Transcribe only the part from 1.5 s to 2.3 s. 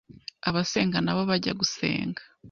gusenga